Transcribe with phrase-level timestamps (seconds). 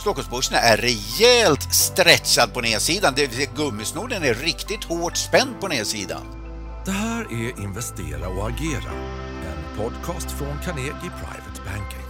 [0.00, 5.68] Stockholmsbörsen är rejält stretchad på nedsidan, det vill säga gummisnodden är riktigt hårt spänd på
[5.68, 6.22] nedsidan.
[6.84, 8.92] Det här är Investera och agera,
[9.46, 12.06] en podcast från Carnegie Private Banking.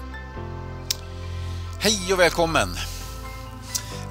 [1.81, 2.69] Hej och välkommen!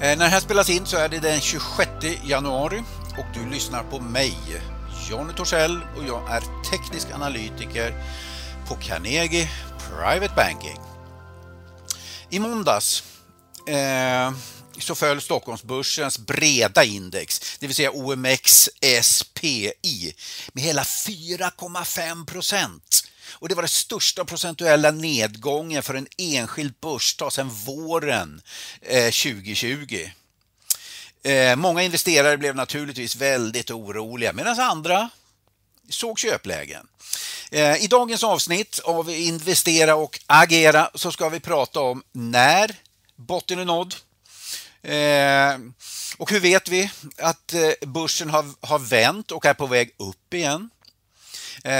[0.00, 1.90] när det här spelas in så är det den 26
[2.24, 2.82] januari
[3.18, 4.36] och du lyssnar på mig,
[5.10, 7.94] Jonny Torssell och jag är teknisk analytiker
[8.68, 9.48] på Carnegie
[9.88, 10.80] Private Banking.
[12.30, 13.09] I måndags
[13.66, 14.32] eh,
[14.78, 18.68] så föll Stockholmsbörsens breda index, det vill säga OMX
[19.02, 20.14] SPI,
[20.52, 23.06] med hela 4,5 procent.
[23.32, 28.42] Och det var den största procentuella nedgången för en enskild börsdag sedan våren
[28.80, 30.10] eh, 2020.
[31.22, 35.10] Eh, många investerare blev naturligtvis väldigt oroliga medan andra
[35.88, 36.86] såg köplägen.
[37.50, 42.76] Eh, I dagens avsnitt av Investera och agera så ska vi prata om när
[43.20, 43.94] botten är nådd.
[44.82, 45.58] Eh,
[46.16, 50.34] och hur vet vi att eh, börsen har, har vänt och är på väg upp
[50.34, 50.70] igen?
[51.64, 51.72] Eh,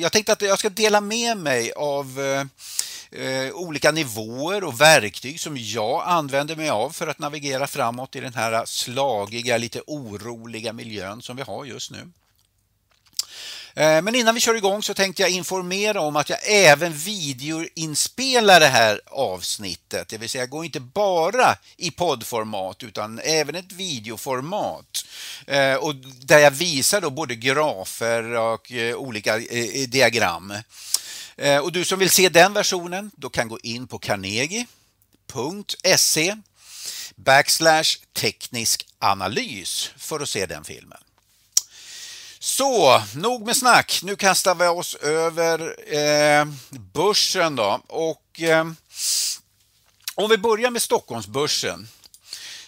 [0.00, 2.20] jag tänkte att jag ska dela med mig av
[3.10, 8.20] eh, olika nivåer och verktyg som jag använder mig av för att navigera framåt i
[8.20, 12.12] den här slagiga, lite oroliga miljön som vi har just nu.
[13.76, 18.60] Eh, men innan vi kör igång så tänkte jag informera om att jag även videoinspelar
[18.60, 20.08] det här avsnittet.
[20.08, 25.06] Det vill säga, jag går inte bara i poddformat utan även ett videoformat.
[25.46, 29.38] Eh, och där jag visar då både grafer och eh, olika
[29.88, 30.54] diagram.
[31.62, 34.66] Och du som vill se den versionen, då kan gå in på carnegie.se
[37.16, 40.98] backslash teknisk analys för att se den filmen.
[42.56, 44.00] Så, nog med snack.
[44.02, 47.80] Nu kastar vi oss över eh, börsen då.
[47.86, 48.64] Och eh,
[50.14, 51.88] om vi börjar med Stockholmsbörsen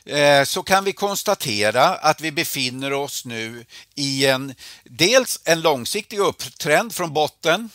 [0.05, 6.19] eh, så kan vi konstatera att vi befinner oss nu i en dels en långsiktig
[6.19, 7.71] upptrend från botten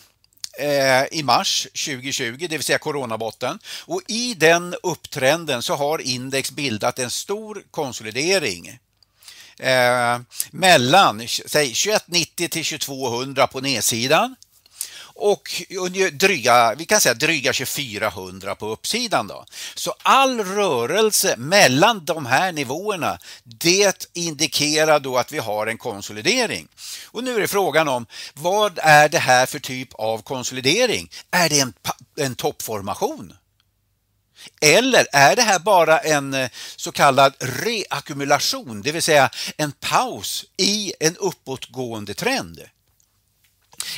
[0.59, 3.59] eh, i mars 2020, det vill säga coronabotten.
[3.85, 8.79] Och i den upptrenden så har index bildat en stor konsolidering
[9.59, 10.19] eh,
[10.52, 14.36] mellan säg 2190 till 2200 på nedsidan
[15.16, 15.64] och
[16.12, 19.28] dryga, vi kan säga dryga 2400 på uppsidan.
[19.28, 19.46] Då.
[19.75, 26.68] Så all rörelse mellan de här nivåerna det indikerar då att vi har en konsolidering.
[27.06, 31.09] Och nu är det frågan om vad är det här för typ av konsolidering?
[31.31, 31.74] Är det en,
[32.18, 33.34] en toppformation?
[34.62, 40.46] Eller är det här bara en eh, så kallad reackumulation, det vill säga en paus
[40.58, 42.62] i en uppåtgående trend?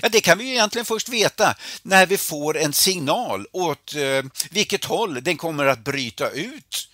[0.01, 4.23] Ja, det kan vi ju egentligen först veta när vi får en signal åt eh,
[4.51, 6.89] vilket håll den kommer att bryta ut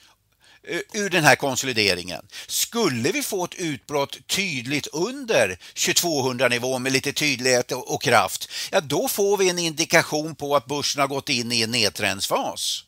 [0.68, 2.26] eh, ur den här konsolideringen.
[2.48, 8.82] Skulle vi få ett utbrott tydligt under 2200 nivån med lite tydlighet och kraft, ja
[8.82, 12.84] då får vi en indikation på att börsen har gått in i en nedtrendsfas.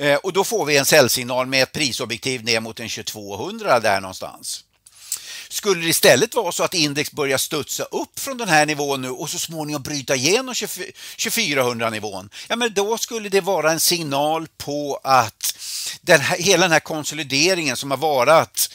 [0.00, 4.00] Eh, och då får vi en säljsignal med ett prisobjektiv ner mot en 2200 där
[4.00, 4.64] någonstans.
[5.48, 9.10] Skulle det istället vara så att index börjar studsa upp från den här nivån nu
[9.10, 14.46] och så småningom bryta igenom 2400 nivån, ja men då skulle det vara en signal
[14.56, 15.54] på att
[16.00, 18.70] den här, hela den här konsolideringen som har varit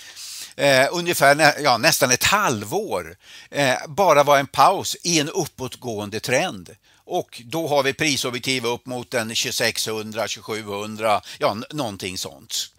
[0.55, 3.15] eh, ungefär ja, nästan ett halvår
[3.51, 6.75] eh, bara var en paus i en uppåtgående trend.
[7.05, 12.69] Och då har vi prisobjektiv upp mot en 2600, 2700, ja någonting sånt.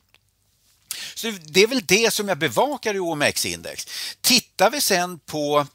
[1.14, 3.86] Så det är väl det som jag bevakar i OMX-index.
[4.20, 5.66] Tittar vi sen på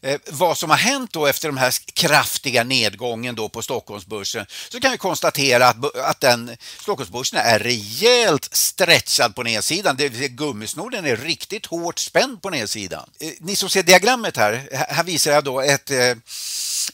[0.00, 4.80] eh, vad som har hänt då efter den här kraftiga nedgången då på Stockholmsbörsen så
[4.80, 9.96] kan vi konstatera att, att den, Stockholmsbörsen är rejält stretchad på nedsidan.
[9.96, 13.10] Det vill säga gummisnodden är riktigt hårt spänd på nedsidan.
[13.20, 16.14] Eh, ni som ser diagrammet här, här visar jag då ett eh,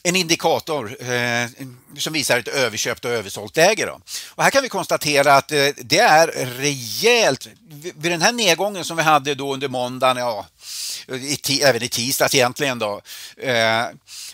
[0.03, 1.49] en indikator eh,
[1.97, 3.85] som visar ett överköpt och översålt läge.
[3.85, 3.99] Då.
[4.35, 6.27] Och här kan vi konstatera att eh, det är
[6.57, 7.47] rejält,
[7.95, 10.45] vid den här nedgången som vi hade då under måndagen, ja,
[11.07, 13.01] i, även i tisdags egentligen då,
[13.37, 13.85] eh,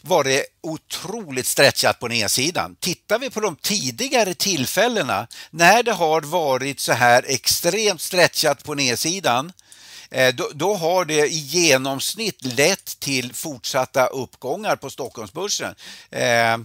[0.01, 2.75] var det otroligt stretchat på nedsidan.
[2.79, 8.73] Tittar vi på de tidigare tillfällena när det har varit så här extremt stretchat på
[8.73, 9.64] nedsidan Eh,
[10.15, 15.75] Eh, då, då, har det i genomsnitt lett till fortsatta uppgångar på Stockholmsbörsen.
[16.09, 16.57] Eh,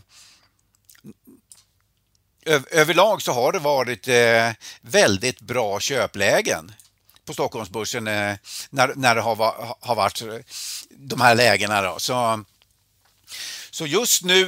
[2.70, 4.50] överlag så har det varit eh,
[4.80, 6.72] väldigt bra köplägen
[7.24, 8.36] på Stockholmsbörsen eh,
[8.70, 9.36] när, när det har,
[9.80, 10.34] har varit eh,
[10.90, 11.82] de här lägena.
[11.82, 11.98] Då.
[11.98, 12.44] Så,
[13.70, 14.44] så just nu,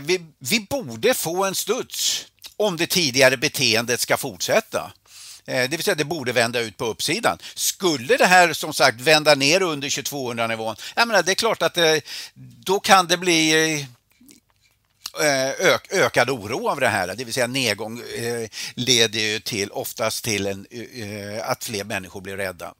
[0.00, 2.26] vi, vi borde få en studs
[2.56, 4.92] om det tidigare beteendet ska fortsätta.
[5.50, 7.38] Eh, det vill säga det borde vända ut på uppsidan.
[7.54, 11.62] Skulle det här som sagt vända ner under 2200 nivån, jag menar, det är klart
[11.62, 11.96] att eh,
[12.64, 13.52] då kan det bli
[15.20, 18.02] eh, ök, ökad oro av det här, det vill säga nedgång
[18.74, 20.66] leder ju till oftast till en,
[21.42, 22.74] att fler människor blir rädda.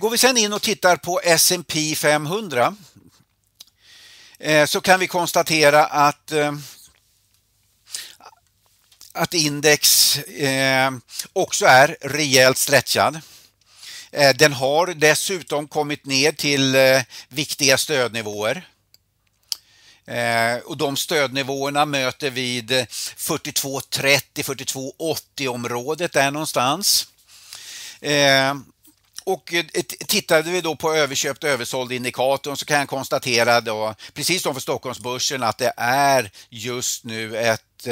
[0.00, 2.76] Går vi sen in och tittar på S&P 500
[4.66, 6.32] så kan vi konstatera att
[9.16, 10.90] att index eh,
[11.32, 13.20] också är rejält stretchad.
[14.10, 18.68] Eh, den har dessutom kommit ner till eh, viktiga stödnivåer.
[20.64, 27.08] Och de stödnivåerna möter vid 42.30, 42.80 området där någonstans.
[29.24, 29.54] Och
[30.06, 34.54] tittade vi då på överköpt och översåld indikatorn så kan jag konstatera då, precis som
[34.54, 37.86] för Stockholmsbörsen, att det är just nu ett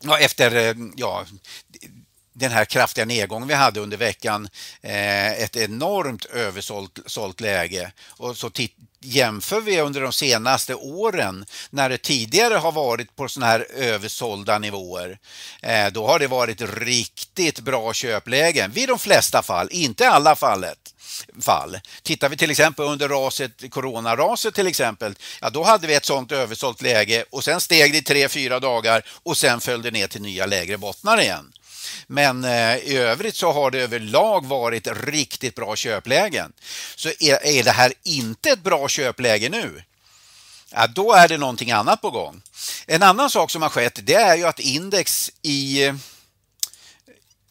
[0.00, 1.24] ja, efter eh, ja,
[2.32, 4.48] den här kraftiga nedgången vi hade under veckan
[4.80, 7.92] eh, ett enormt översålt läge.
[8.06, 8.50] Och så
[9.00, 14.58] jämför vi under de senaste åren när det tidigare har varit på sådana här översålda
[14.58, 15.18] nivåer,
[15.62, 20.94] eh, då har det varit riktigt bra köplägen vid de flesta fall, inte alla fallet
[21.40, 21.78] fall.
[22.02, 26.32] Tittar vi till exempel under raset, coronaraset till exempel, ja då hade vi ett sådant
[26.32, 30.06] översålt läge och sen steg det i tre, fyra dagar och sen föll det ner
[30.06, 31.52] till nya lägre bottnar igen.
[32.06, 36.52] Men eh, i övrigt så har det överlag varit riktigt bra köplägen.
[36.96, 39.82] Så är, är det här inte ett bra köpläge nu,
[40.70, 42.42] ja, då är det någonting annat på gång.
[42.86, 45.92] En annan sak som har skett det är ju att index i,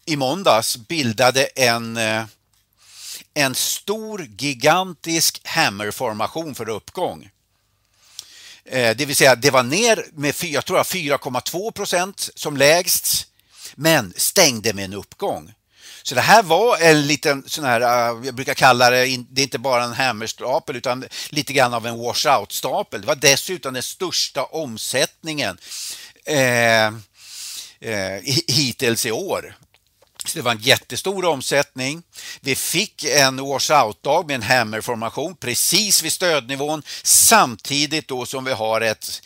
[0.06, 2.26] i måndags bildade en, eh,
[3.34, 7.30] en stor gigantisk hammerformation för uppgång.
[8.66, 13.28] Eh, det vill säga det var ner med 4,2 procent som lägst
[13.76, 15.54] men stängde med en uppgång.
[16.04, 18.98] Så det här var en liten sån här, äh, jag brukar kalla det,
[19.30, 23.02] det är inte bara en hammerstapel utan lite grann av en washout-stapel.
[23.02, 25.58] Det var dessutom den största omsättningen
[26.26, 29.56] eh, eh, hittills i år.
[30.26, 32.04] Så det var en jättestor omsättning.
[32.42, 38.82] Vi fick en washout-dag med en hammerformation precis vid stödnivån samtidigt då som vi har
[38.82, 39.22] ett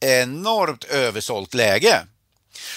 [0.00, 2.06] enormt översålt läge.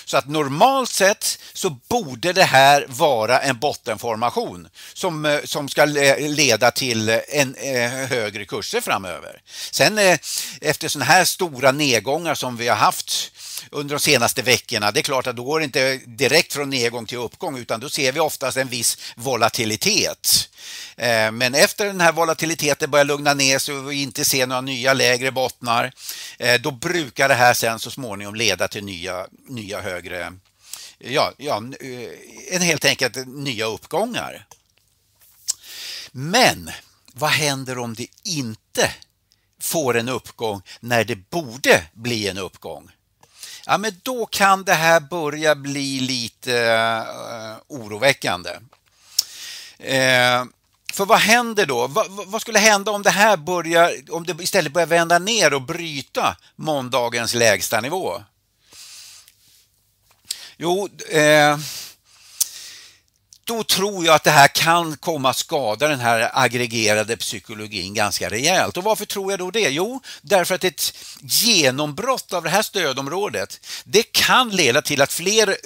[0.05, 5.85] Så att normalt sett så borde det här vara en bottenformation som, eh, som ska
[6.19, 9.41] leda till en eh, högre kurser framöver.
[9.71, 10.19] Sen eh,
[10.61, 13.31] efter sådana här stora nedgångar som vi har haft
[13.71, 17.05] under de senaste veckorna, det är klart att då går det inte direkt från nedgång
[17.05, 20.49] till uppgång utan då ser vi oftast en viss volatilitet.
[20.95, 24.61] Eh, men efter den här volatiliteten börjar lugna ner sig och vi inte ser några
[24.61, 25.93] nya lägre bottnar,
[26.37, 30.33] eh, då brukar det här sen så småningom leda till nya, nya högre,
[30.97, 34.45] ja, ja, eh, en helt enkelt nya uppgångar.
[36.11, 36.71] Men
[37.13, 38.91] vad händer om det inte
[39.61, 42.91] får en uppgång när det borde bli en uppgång?
[43.67, 48.51] Ja, men då kan det här börja bli lite uh, oroväckande.
[49.77, 50.45] Eh,
[50.94, 51.88] för vad händer då?
[51.88, 55.62] Vad, vad, skulle hända om det här börjar, om det istället börjar vända ner och
[55.62, 58.23] bryta måndagens lägsta nivå?
[60.57, 61.57] Jo, eh,
[63.45, 68.29] då tror jag att det här kan komma att skada den här aggregerade psykologin ganska
[68.29, 68.77] rejält.
[68.77, 69.69] Och varför tror jag då det?
[69.69, 75.57] Jo, därför att ett genombrott av det här stödområdet, det kan leda till att fler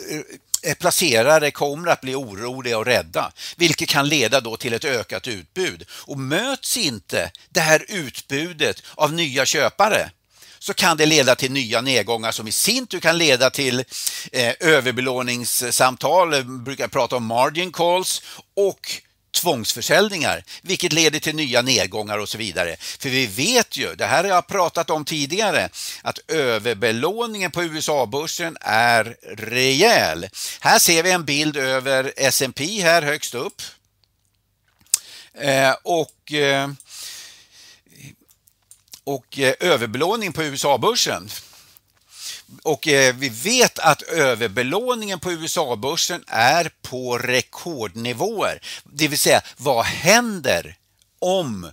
[0.63, 5.27] eh, placerare kommer att bli oroliga och rädda, vilket kan leda då till ett ökat
[5.27, 5.85] utbud.
[5.91, 10.09] Och möts inte det här utbudet av nya köpare,
[10.59, 13.79] så kan det leda till nya nedgångar som i sin tur kan leda till
[14.31, 18.21] eh, överbelåningssamtal, eh, brukar prata om margin calls
[18.55, 19.01] och
[19.31, 22.75] tvångsförsäljningar, vilket leder till nya nedgångar och så vidare.
[22.79, 25.69] För vi vet ju, det här har jag pratat om tidigare,
[26.01, 30.29] att överbelåningen på USA-börsen är rejäl.
[30.59, 33.61] Här ser vi en bild över S&P här högst upp.
[35.33, 36.69] Eh, och eh,
[39.09, 41.29] och eh, överbelåning på USA-börsen.
[42.63, 48.61] Och eh, vi vet att överbelåningen på USA-börsen är på rekordnivåer.
[48.83, 50.75] Det vill säga, vad händer
[51.19, 51.71] om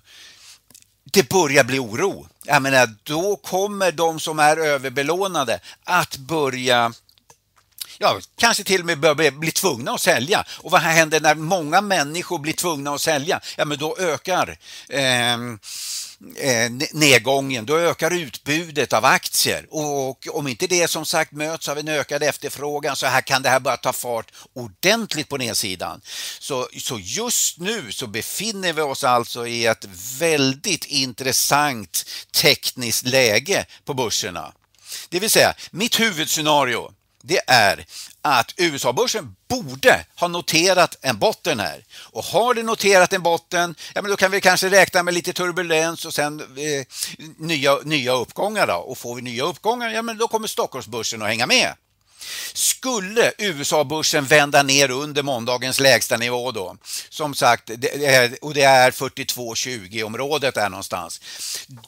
[1.04, 2.28] det börjar bli oro?
[2.44, 6.92] Jag menar, då kommer de som är överbelånade att börja
[7.98, 10.44] ja, kanske till och med börjar bli tvungna att sälja.
[10.50, 13.40] Och vad händer när många människor blir tvungna att sälja?
[13.56, 15.36] Ja, men då ökar eh,
[16.36, 21.78] Eh, nedgången, då ökar utbudet av aktier och om inte det som sagt möts av
[21.78, 26.00] en ökad efterfrågan så här kan det här bara ta fart ordentligt på nedsidan.
[26.38, 29.84] Så, så just nu så befinner vi oss alltså i ett
[30.18, 32.04] väldigt intressant
[32.34, 34.52] tekniskt läge på börserna.
[35.08, 36.92] Det vill säga, mitt huvudscenario
[37.26, 37.86] det är
[38.22, 41.84] att USA-börsen borde ha noterat en botten här.
[42.00, 45.32] Och har det noterat en botten, ja men då kan vi kanske räkna med lite
[45.32, 46.86] turbulens och sen eh,
[47.38, 48.66] nya, nya uppgångar.
[48.66, 48.74] Då.
[48.74, 51.72] Och får vi nya uppgångar, ja men då kommer Stockholmsbörsen att hänga med.
[52.52, 56.76] Skulle USA-börsen vända ner under måndagens lägsta nivå då,
[57.08, 57.70] som sagt,
[58.40, 61.20] och det är 42,20 området där någonstans,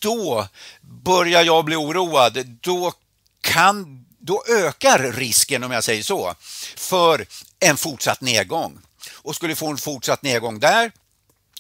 [0.01, 0.49] då
[0.81, 2.47] börjar jag bli oroad.
[2.61, 2.93] Då
[3.41, 6.35] kan då ökar risken, om jag säger så,
[6.77, 7.27] för
[7.61, 8.79] en fortsatt nedgång.
[9.13, 10.93] Och skulle vi få en fortsatt nedgång där,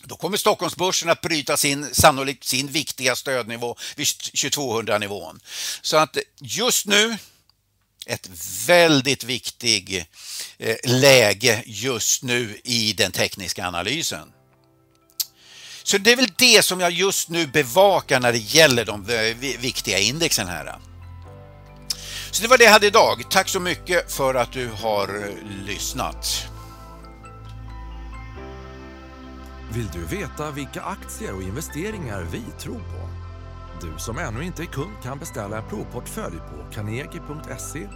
[0.02, 5.40] då kommer Stockholmsbörsen att bryta sin, sannolikt sin viktiga stödnivå vid 2200-nivån.
[5.82, 7.16] Så att just nu,
[8.06, 8.30] ett
[8.66, 10.06] väldigt viktigt
[10.58, 14.32] eh, läge just nu i den tekniska analysen.
[15.82, 19.04] Så det är väl det som jag just nu bevakar när det gäller de
[19.58, 20.78] viktiga indexen här.
[22.30, 23.30] Så det var det jag hade idag.
[23.30, 26.48] Tack så mycket för att du har eh, lyssnat.
[29.72, 33.08] Vill du veta vilka aktier och investeringar vi tror på?
[33.80, 37.88] Du som ännu inte är kund kan beställa en provportfölj på carnegie.se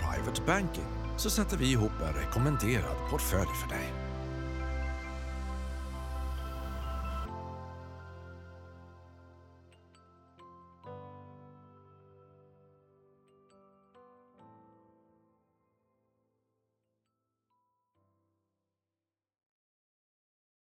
[0.00, 0.84] privatebanking
[1.16, 4.01] så sätter vi ihop en rekommenderad portfölj för dig.